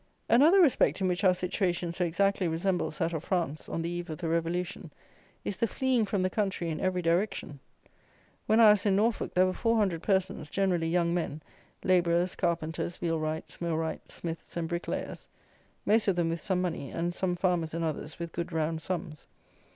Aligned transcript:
Another 0.27 0.59
respect 0.61 0.99
in 0.99 1.07
which 1.07 1.23
our 1.23 1.35
situation 1.35 1.91
so 1.91 2.03
exactly 2.03 2.47
resembles 2.47 2.97
that 2.97 3.13
of 3.13 3.23
France 3.23 3.69
on 3.69 3.83
the 3.83 3.89
eve 3.89 4.09
of 4.09 4.17
the 4.17 4.29
Revolution 4.29 4.89
is 5.45 5.57
the 5.59 5.67
fleeing 5.67 6.05
from 6.05 6.23
the 6.23 6.29
country 6.31 6.71
in 6.71 6.79
every 6.79 7.03
direction. 7.03 7.59
When 8.47 8.59
I 8.59 8.71
was 8.71 8.83
in 8.87 8.95
Norfolk 8.95 9.35
there 9.35 9.45
were 9.45 9.53
four 9.53 9.75
hundred 9.77 10.01
persons, 10.01 10.49
generally 10.49 10.87
young 10.87 11.13
men, 11.13 11.43
labourers, 11.83 12.35
carpenters, 12.35 12.99
wheelwrights, 12.99 13.61
millwrights, 13.61 14.15
smiths, 14.15 14.57
and 14.57 14.67
bricklayers; 14.67 15.27
most 15.85 16.07
of 16.07 16.15
them 16.15 16.29
with 16.29 16.41
some 16.41 16.61
money, 16.63 16.89
and 16.89 17.13
some 17.13 17.35
farmers 17.35 17.75
and 17.75 17.85
others 17.85 18.17
with 18.17 18.31
good 18.31 18.51
round 18.51 18.81
sums. 18.81 19.27